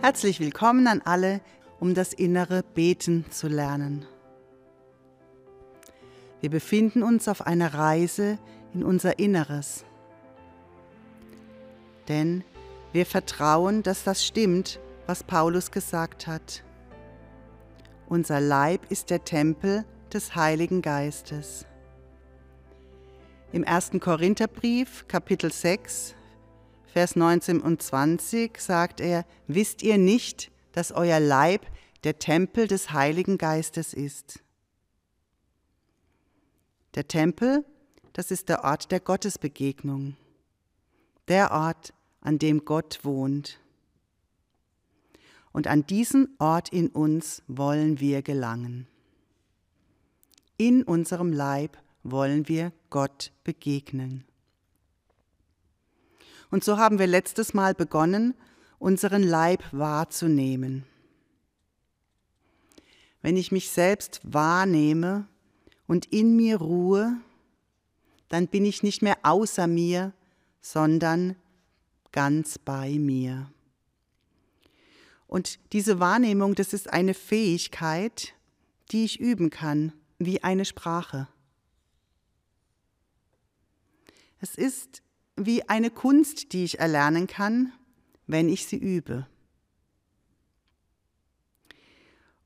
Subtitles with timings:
[0.00, 1.40] Herzlich willkommen an alle,
[1.80, 4.06] um das innere Beten zu lernen.
[6.40, 8.38] Wir befinden uns auf einer Reise
[8.72, 9.84] in unser Inneres.
[12.06, 12.44] Denn
[12.92, 16.62] wir vertrauen, dass das stimmt, was Paulus gesagt hat.
[18.08, 21.66] Unser Leib ist der Tempel des Heiligen Geistes.
[23.50, 23.90] Im 1.
[23.98, 26.14] Korintherbrief, Kapitel 6,
[26.92, 31.66] Vers 19 und 20 sagt er, wisst ihr nicht, dass euer Leib
[32.02, 34.40] der Tempel des Heiligen Geistes ist?
[36.94, 37.64] Der Tempel,
[38.14, 40.16] das ist der Ort der Gottesbegegnung,
[41.28, 43.60] der Ort, an dem Gott wohnt.
[45.52, 48.86] Und an diesen Ort in uns wollen wir gelangen.
[50.56, 54.27] In unserem Leib wollen wir Gott begegnen.
[56.50, 58.34] Und so haben wir letztes Mal begonnen,
[58.78, 60.84] unseren Leib wahrzunehmen.
[63.22, 65.26] Wenn ich mich selbst wahrnehme
[65.86, 67.18] und in mir ruhe,
[68.28, 70.12] dann bin ich nicht mehr außer mir,
[70.60, 71.36] sondern
[72.12, 73.50] ganz bei mir.
[75.26, 78.34] Und diese Wahrnehmung, das ist eine Fähigkeit,
[78.90, 81.28] die ich üben kann, wie eine Sprache.
[84.40, 85.02] Es ist
[85.46, 87.72] wie eine Kunst, die ich erlernen kann,
[88.26, 89.26] wenn ich sie übe.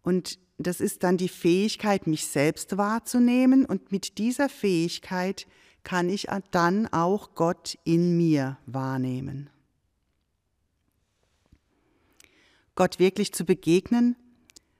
[0.02, 5.46] Und das ist dann die Fähigkeit, mich selbst wahrzunehmen und mit dieser Fähigkeit
[5.84, 9.50] kann ich dann auch Gott in mir wahrnehmen.
[12.74, 14.16] Gott wirklich zu begegnen,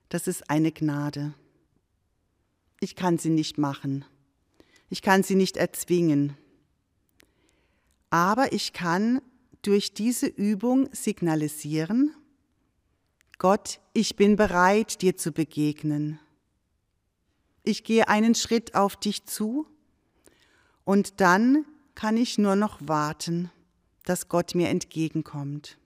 [0.09, 1.33] das ist eine Gnade.
[2.79, 4.05] Ich kann sie nicht machen.
[4.89, 6.37] Ich kann sie nicht erzwingen
[8.13, 9.23] aber ich kann
[9.63, 12.13] durch diese Übung signalisieren,
[13.39, 16.19] Gott, ich bin bereit, dir zu begegnen.
[17.63, 19.65] Ich gehe einen Schritt auf dich zu
[20.83, 21.65] und dann
[21.95, 23.49] kann ich nur noch warten,
[24.05, 25.79] dass Gott mir entgegenkommt.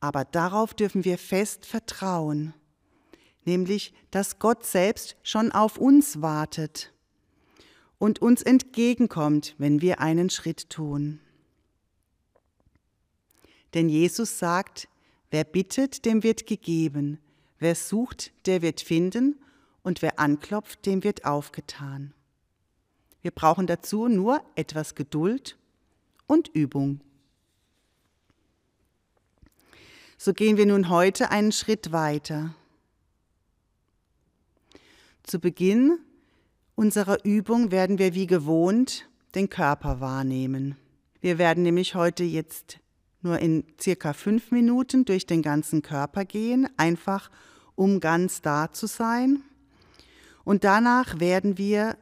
[0.00, 2.54] Aber darauf dürfen wir fest vertrauen,
[3.44, 6.93] nämlich dass Gott selbst schon auf uns wartet
[8.04, 11.20] und uns entgegenkommt, wenn wir einen Schritt tun.
[13.72, 14.88] Denn Jesus sagt,
[15.30, 17.18] wer bittet, dem wird gegeben,
[17.60, 19.40] wer sucht, der wird finden,
[19.82, 22.12] und wer anklopft, dem wird aufgetan.
[23.22, 25.56] Wir brauchen dazu nur etwas Geduld
[26.26, 27.00] und Übung.
[30.18, 32.54] So gehen wir nun heute einen Schritt weiter.
[35.22, 36.00] Zu Beginn
[36.74, 40.76] unserer Übung werden wir wie gewohnt den Körper wahrnehmen.
[41.20, 42.78] Wir werden nämlich heute jetzt
[43.22, 47.30] nur in circa fünf Minuten durch den ganzen Körper gehen, einfach
[47.74, 49.42] um ganz da zu sein.
[50.44, 51.96] Und danach werden wir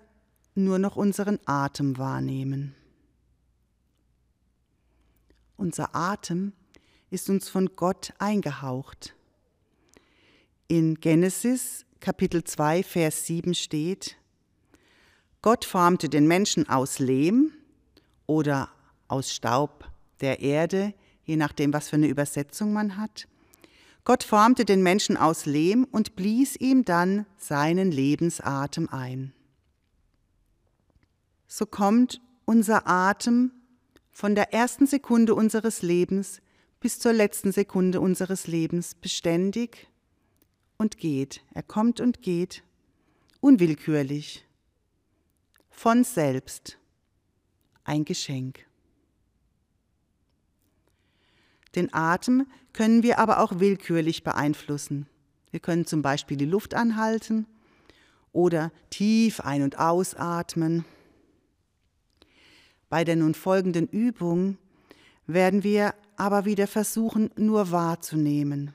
[0.54, 2.74] nur noch unseren Atem wahrnehmen.
[5.56, 6.52] Unser Atem
[7.10, 9.14] ist uns von Gott eingehaucht.
[10.66, 14.16] In Genesis Kapitel 2, Vers 7 steht,
[15.42, 17.52] Gott formte den Menschen aus Lehm
[18.26, 18.70] oder
[19.08, 20.94] aus Staub der Erde,
[21.24, 23.26] je nachdem, was für eine Übersetzung man hat.
[24.04, 29.32] Gott formte den Menschen aus Lehm und blies ihm dann seinen Lebensatem ein.
[31.48, 33.50] So kommt unser Atem
[34.12, 36.40] von der ersten Sekunde unseres Lebens
[36.78, 39.88] bis zur letzten Sekunde unseres Lebens beständig
[40.78, 41.42] und geht.
[41.52, 42.62] Er kommt und geht,
[43.40, 44.44] unwillkürlich
[45.72, 46.78] von selbst
[47.82, 48.64] ein Geschenk.
[51.74, 55.06] Den Atem können wir aber auch willkürlich beeinflussen.
[55.50, 57.46] Wir können zum Beispiel die Luft anhalten
[58.32, 60.84] oder tief ein- und ausatmen.
[62.88, 64.58] Bei der nun folgenden Übung
[65.26, 68.72] werden wir aber wieder versuchen, nur wahrzunehmen.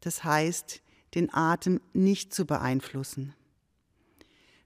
[0.00, 0.82] Das heißt,
[1.14, 3.34] den Atem nicht zu beeinflussen.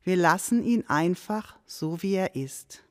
[0.04, 2.84] Wir lassen ihn einfach so, wie er ist.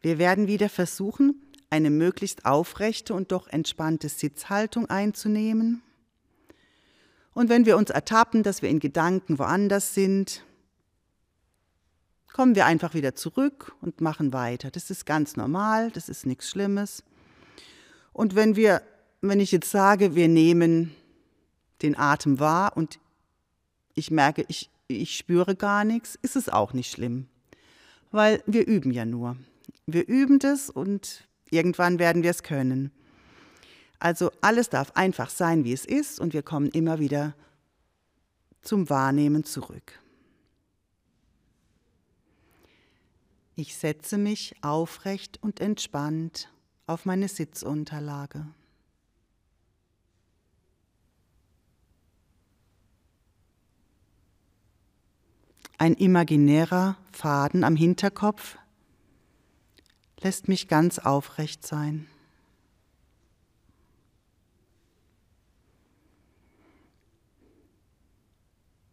[0.00, 5.82] Wir werden wieder versuchen, eine möglichst aufrechte und doch entspannte Sitzhaltung einzunehmen.
[7.34, 10.44] Und wenn wir uns ertappen, dass wir in Gedanken woanders sind,
[12.32, 14.70] kommen wir einfach wieder zurück und machen weiter.
[14.70, 17.02] Das ist ganz normal, das ist nichts Schlimmes.
[18.12, 18.82] Und wenn wir,
[19.20, 20.94] wenn ich jetzt sage, wir nehmen
[21.82, 22.98] den Atem wahr und
[23.98, 27.26] ich merke, ich, ich spüre gar nichts, ist es auch nicht schlimm,
[28.10, 29.36] weil wir üben ja nur.
[29.86, 32.92] Wir üben das und Irgendwann werden wir es können.
[33.98, 37.34] Also alles darf einfach sein, wie es ist, und wir kommen immer wieder
[38.62, 40.00] zum Wahrnehmen zurück.
[43.56, 46.52] Ich setze mich aufrecht und entspannt
[46.86, 48.46] auf meine Sitzunterlage.
[55.80, 58.58] Ein imaginärer Faden am Hinterkopf
[60.20, 62.08] lässt mich ganz aufrecht sein.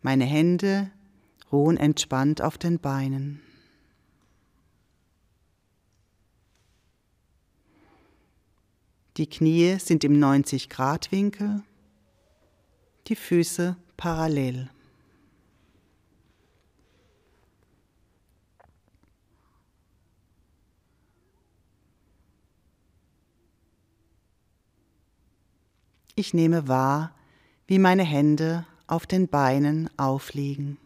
[0.04, 0.92] Meine Hände
[1.52, 3.42] ruhen entspannt auf den Beinen.
[9.18, 11.64] Die Knie sind im 90-Grad-Winkel,
[13.08, 14.70] die Füße parallel.
[26.18, 27.12] Ich nehme wahr,
[27.68, 30.78] wie meine Hände auf den Beinen aufliegen.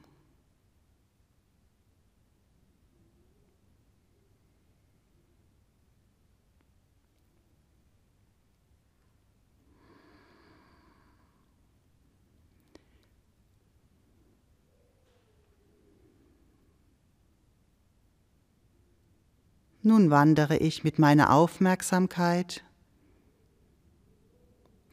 [19.83, 22.63] Nun wandere ich mit meiner Aufmerksamkeit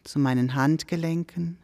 [0.06, 1.58] zu meinen Handgelenken.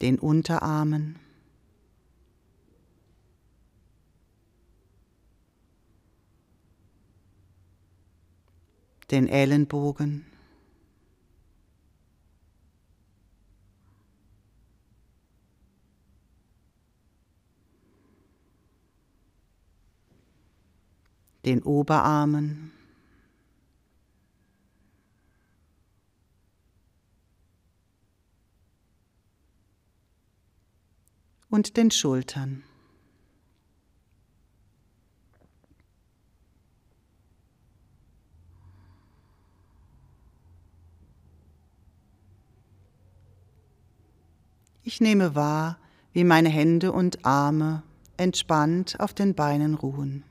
[0.00, 1.16] den Unterarmen,
[9.12, 10.26] den Ellenbogen,
[21.44, 22.72] den Oberarmen,
[31.52, 32.64] und den Schultern.
[44.82, 45.78] Ich nehme wahr,
[46.12, 47.82] wie meine Hände und Arme
[48.16, 50.24] entspannt auf den Beinen ruhen.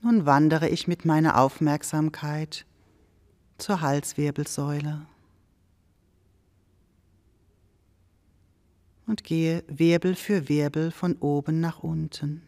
[0.00, 2.64] Nun wandere ich mit meiner Aufmerksamkeit
[3.58, 5.06] zur Halswirbelsäule
[9.06, 12.42] und gehe Wirbel für Wirbel von oben nach unten.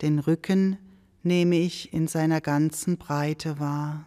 [0.00, 0.78] Den Rücken
[1.22, 4.06] nehme ich in seiner ganzen Breite wahr.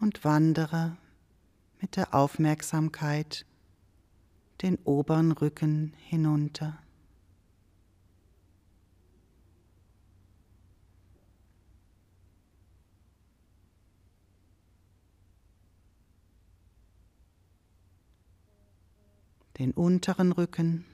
[0.00, 0.96] Und wandere
[1.80, 3.44] mit der Aufmerksamkeit
[4.62, 6.78] den oberen Rücken hinunter.
[19.58, 20.84] Den unteren Rücken.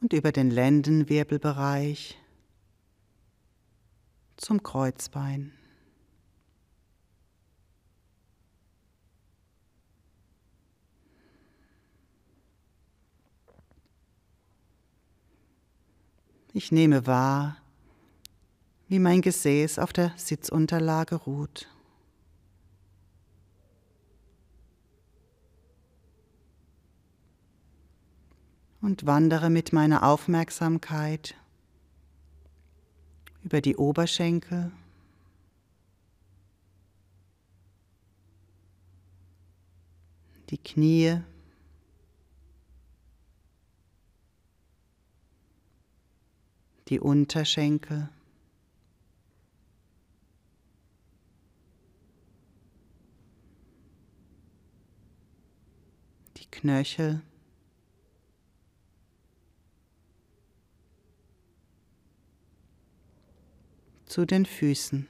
[0.00, 2.18] Und über den Lendenwirbelbereich
[4.36, 5.52] zum Kreuzbein.
[16.52, 17.56] Ich nehme wahr,
[18.88, 21.68] wie mein Gesäß auf der Sitzunterlage ruht.
[28.80, 31.34] Und wandere mit meiner Aufmerksamkeit
[33.42, 34.70] über die Oberschenkel,
[40.50, 41.20] die Knie,
[46.88, 48.08] die Unterschenkel,
[56.36, 57.20] die Knöchel,
[64.08, 65.06] zu den Füßen.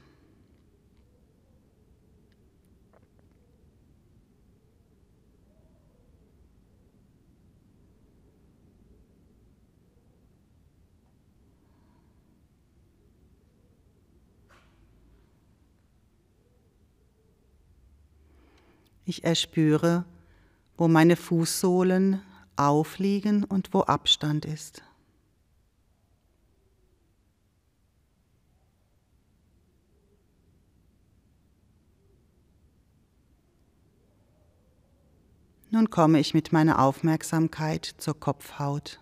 [19.05, 20.05] Ich erspüre,
[20.77, 22.21] wo meine Fußsohlen
[22.57, 24.83] aufliegen und wo Abstand ist.
[35.71, 38.99] Nun komme ich mit meiner Aufmerksamkeit zur Kopfhaut.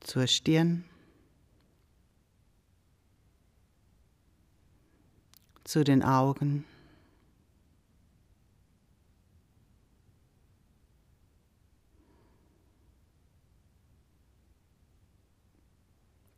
[0.00, 0.84] Zur Stirn.
[5.62, 6.64] Zu den Augen.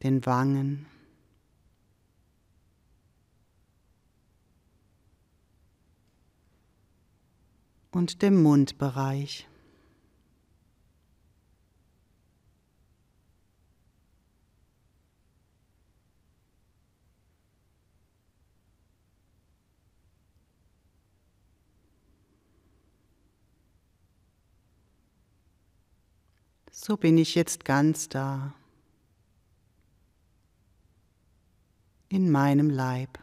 [0.02, 0.86] Den Wangen.
[7.92, 9.46] und dem Mundbereich.
[26.72, 28.54] So bin ich jetzt ganz da.
[32.10, 33.18] In meinem Leib.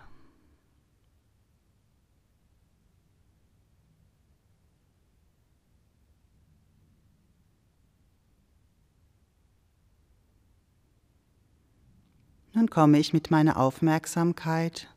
[12.54, 14.88] Nun komme ich mit meiner Aufmerksamkeit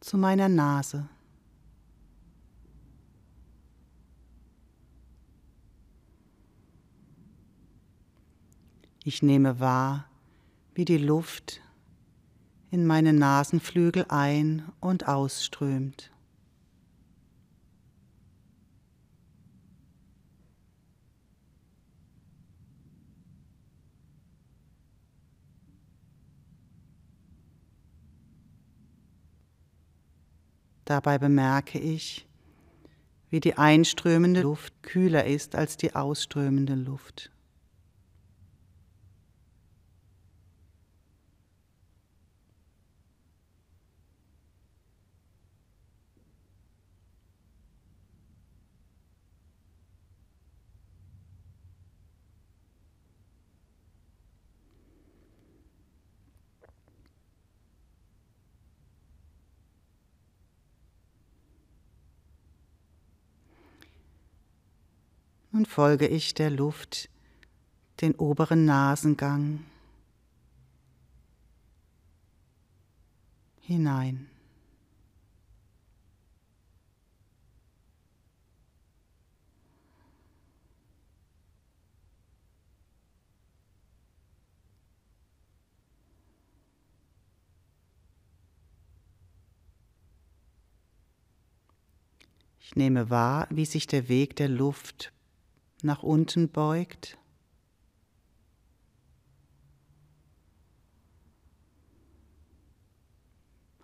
[0.00, 1.08] zu meiner Nase.
[9.04, 10.10] Ich nehme wahr,
[10.74, 11.62] wie die Luft
[12.76, 16.10] in meine Nasenflügel ein und ausströmt.
[30.84, 32.28] Dabei bemerke ich,
[33.30, 37.30] wie die einströmende Luft kühler ist als die ausströmende Luft.
[65.56, 67.08] Nun folge ich der Luft
[68.02, 69.64] den oberen Nasengang
[73.62, 74.28] hinein.
[92.60, 95.15] Ich nehme wahr, wie sich der Weg der Luft
[95.86, 97.16] nach unten beugt.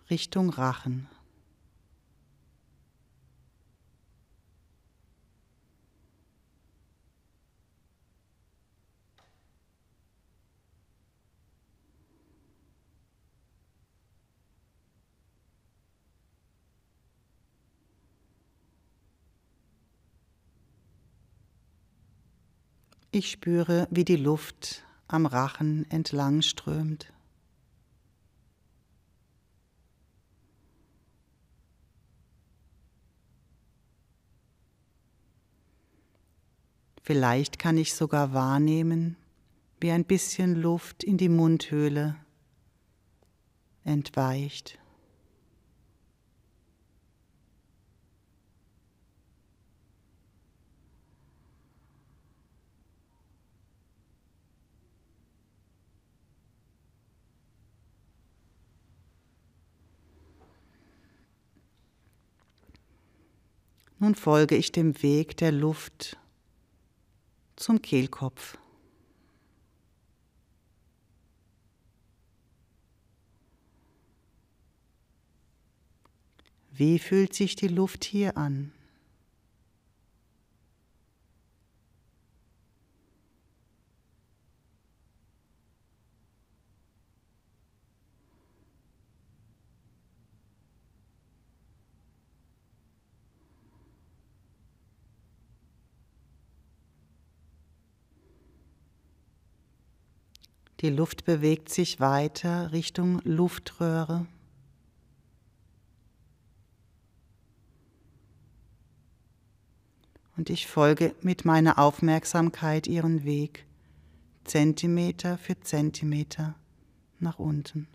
[0.09, 1.09] Richtung Rachen.
[23.15, 27.13] Ich spüre, wie die Luft am Rachen entlang strömt.
[37.03, 39.15] Vielleicht kann ich sogar wahrnehmen,
[39.79, 42.15] wie ein bisschen Luft in die Mundhöhle
[43.83, 44.79] entweicht.
[64.03, 66.17] Nun folge ich dem Weg der Luft
[67.55, 68.57] zum Kehlkopf.
[76.69, 78.73] Wie fühlt sich die Luft hier an?
[100.83, 104.27] Die Luft bewegt sich weiter Richtung Luftröhre.
[110.35, 113.65] Und ich folge mit meiner Aufmerksamkeit ihren Weg,
[114.43, 116.55] Zentimeter für Zentimeter
[117.17, 117.87] nach unten.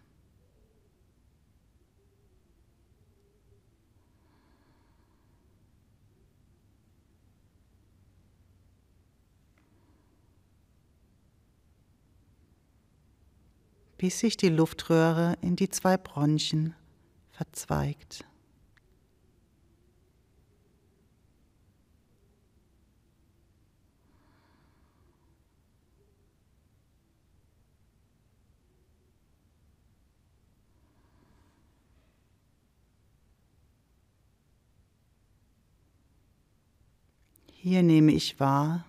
[13.98, 16.74] Bis sich die Luftröhre in die zwei Bronchien
[17.32, 18.24] verzweigt.
[37.52, 38.86] Hier nehme ich wahr,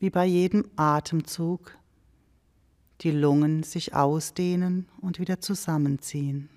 [0.00, 1.78] wie bei jedem Atemzug
[3.00, 6.48] die Lungen sich ausdehnen und wieder zusammenziehen.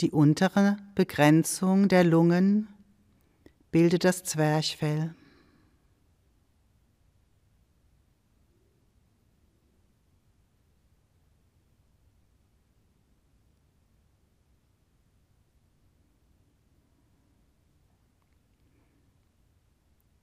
[0.00, 2.68] Die untere Begrenzung der Lungen
[3.70, 5.14] bildet das Zwerchfell.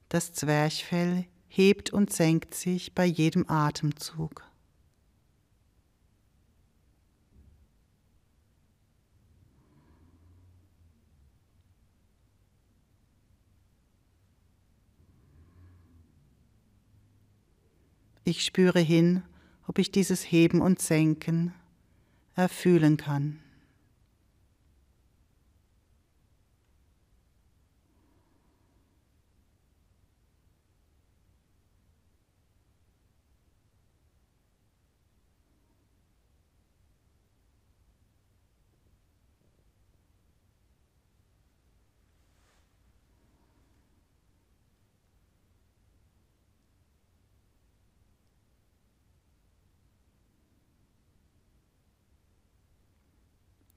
[0.10, 4.44] Das Zwerchfell hebt und senkt sich bei jedem Atemzug.
[18.26, 19.22] Ich spüre hin,
[19.68, 21.54] ob ich dieses Heben und Senken
[22.36, 23.40] erfühlen kann.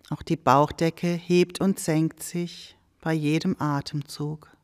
[0.09, 4.56] Auch die Bauchdecke hebt und senkt sich bei jedem Atemzug.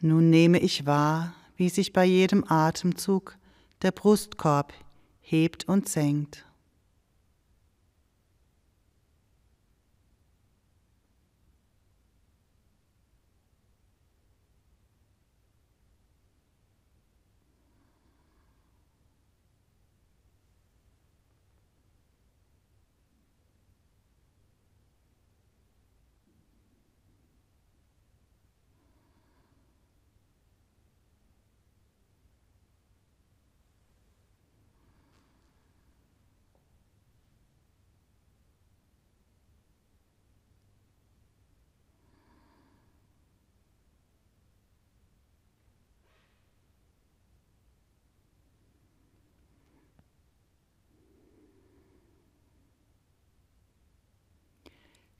[0.00, 3.36] Nun nehme ich wahr, wie sich bei jedem Atemzug
[3.82, 4.72] der Brustkorb
[5.20, 6.47] hebt und senkt.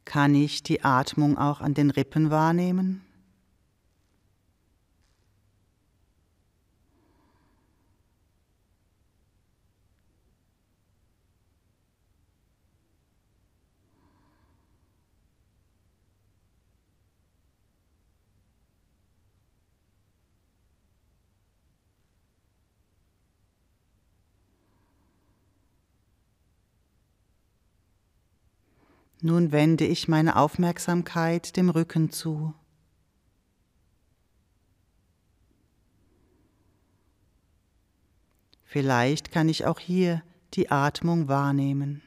[0.08, 3.02] Kann ich die Atmung auch an den Rippen wahrnehmen?
[29.20, 32.54] Nun wende ich meine Aufmerksamkeit dem Rücken zu.
[38.64, 40.22] Vielleicht kann ich auch hier
[40.54, 42.02] die Atmung wahrnehmen.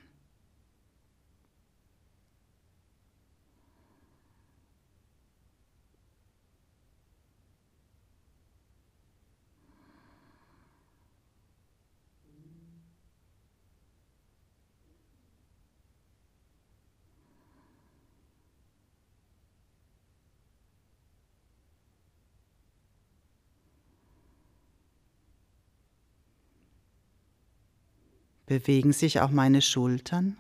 [28.52, 30.36] Bewegen sich auch meine Schultern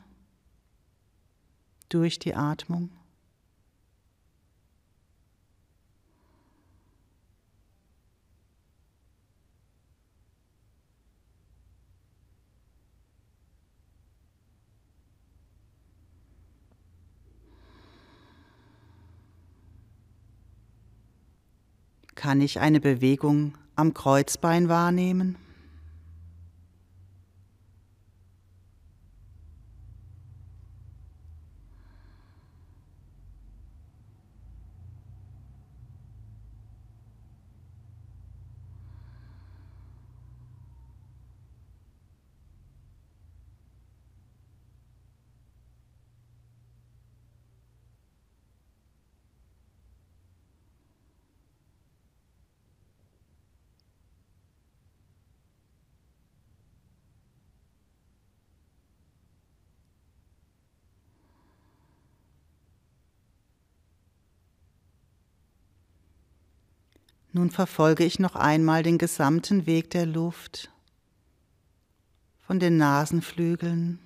[1.87, 2.89] durch die Atmung?
[22.15, 25.37] Kann ich eine Bewegung am Kreuzbein wahrnehmen?
[67.33, 70.69] Nun verfolge ich noch einmal den gesamten Weg der Luft
[72.39, 73.99] von den Nasenflügeln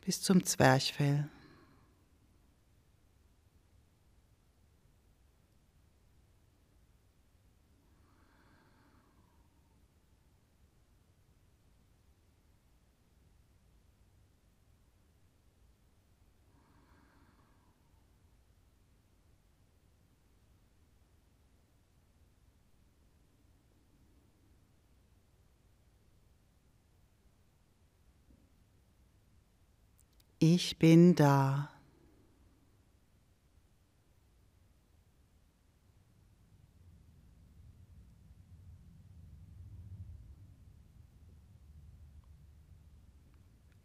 [0.00, 1.28] bis zum Zwerchfell.
[30.38, 31.70] Ich bin da.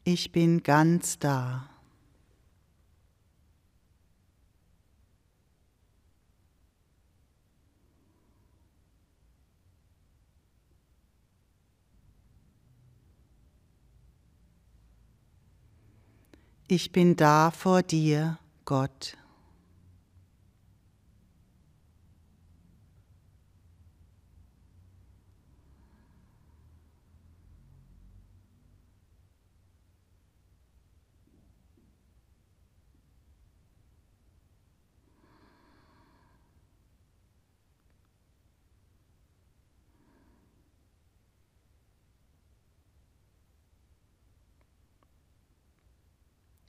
[0.03, 1.70] Ich bin ganz da.
[16.73, 19.17] Ich bin da vor dir, Gott.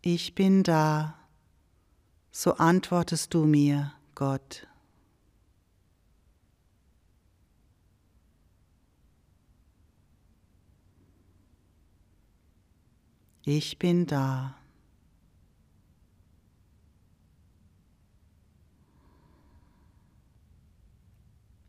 [0.04, 1.14] Ich bin da,
[2.32, 4.66] so antwortest du mir, Gott.
[13.44, 14.56] Ich bin da.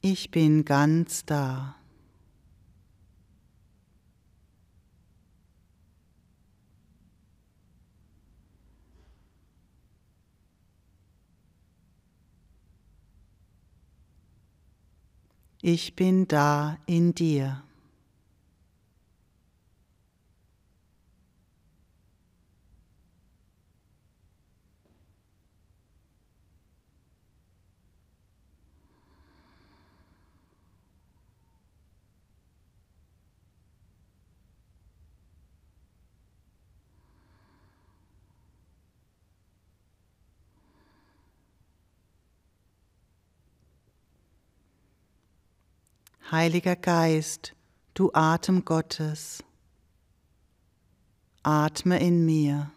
[0.02, 1.76] Ich bin ganz da.
[15.66, 17.64] Ich bin da in dir.
[46.34, 47.54] Heiliger Geist,
[47.94, 49.44] du Atem Gottes,
[51.44, 52.72] atme in mir.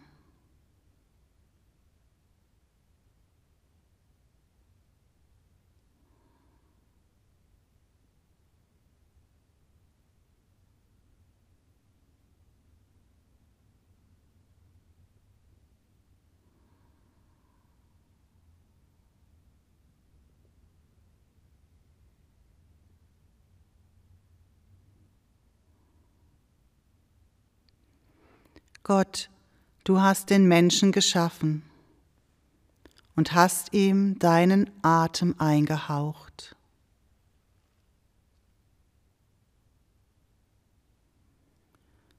[28.87, 29.29] Gott,
[29.83, 31.61] du hast den Menschen geschaffen
[33.17, 36.55] und hast ihm deinen Atem eingehaucht.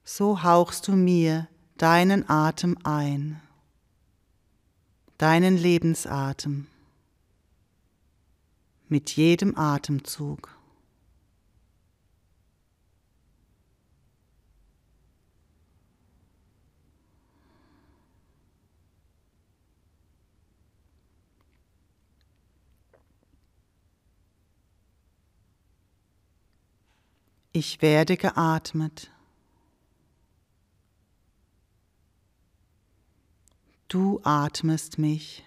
[0.04, 3.40] So hauchst du mir deinen Atem ein,
[5.16, 6.66] deinen Lebensatem
[8.88, 10.57] mit jedem Atemzug.
[27.60, 29.10] Ich werde geatmet.
[33.88, 35.44] Du atmest mich.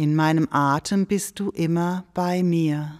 [0.00, 2.98] In meinem Atem bist du immer bei mir.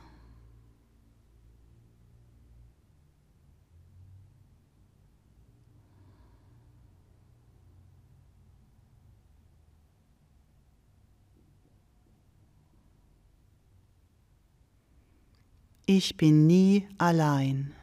[15.86, 17.79] Ich bin nie allein.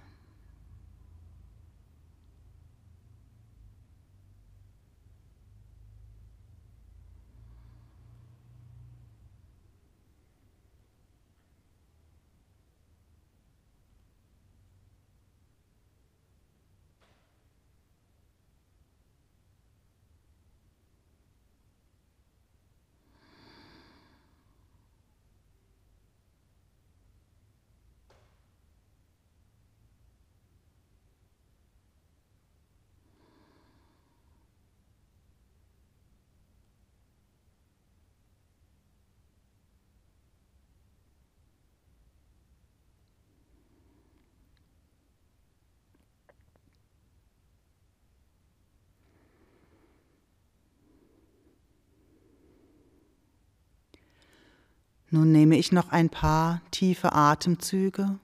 [55.10, 58.20] Nun nehme ich noch ein paar tiefe Atemzüge,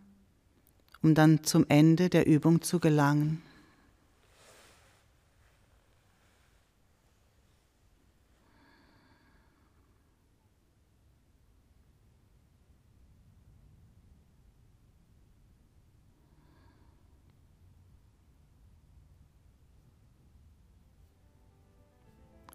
[1.01, 3.41] um dann zum Ende der Übung zu gelangen.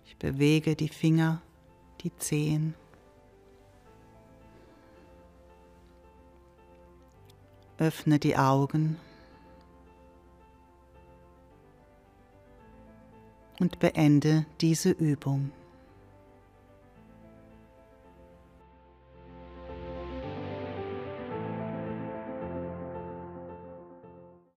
[0.04, 1.40] Ich bewege die Finger,
[2.02, 2.74] die Zehen.
[7.78, 8.96] Öffne die Augen
[13.60, 15.52] und beende diese Übung.